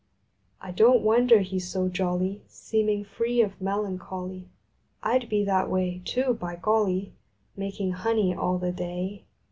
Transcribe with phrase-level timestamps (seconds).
[0.59, 4.47] I don t wonder he s so jolly, Seeming free of melancholy.
[5.03, 7.13] I d be that way, too, by golly!
[7.55, 9.25] Making honey all the day.